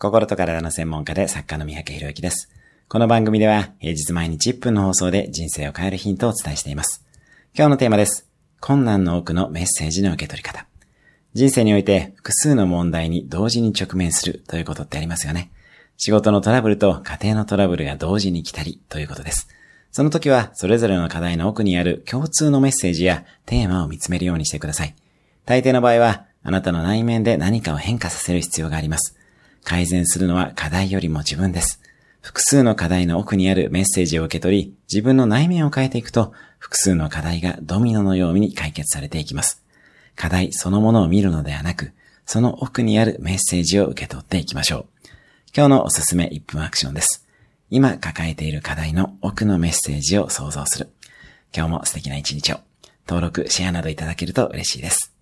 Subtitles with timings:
[0.00, 2.48] 心と体の専門家で作家の三宅博之です。
[2.86, 7.04] この番組では平日毎日1分の放送で人生を変えるヒントをお伝えしています。
[7.52, 8.28] 今日のテーマです。
[8.60, 10.68] 困難の奥のメッセージの受け取り方。
[11.34, 15.50] 人生において複数の問題に同時に直面するということってありますよね。
[15.96, 19.48] 仕事のトラブルと家庭のトラブルが同時に来たりということです。
[19.90, 24.94] その時はそれぞれの課題の奥にある共通のメッセージやテーマを見つめるようにしてください。
[25.44, 29.17] 大抵の場合はあなたの内面で何かを変化させる必要があります。
[29.68, 31.82] 改善するのは課題よりも自分です。
[32.22, 39.62] 複数の課題の奥にあるメッセージを受け取り、自分の内面を変えていくと、複数の課題がドミノのように解決されていきます。
[40.16, 41.92] 課題そのものを見るのではなく、
[42.24, 44.86] その奥にあるメッセージを受け取っていきましょう。
[45.54, 47.26] 今日のおすすめ1分アクションです。
[47.68, 50.88] 今抱えている課題の奥のメッセージを想像する。
[51.54, 52.60] 今日も素敵な一日を。
[53.06, 55.17] 登録、シェアなどいただけると嬉しいです。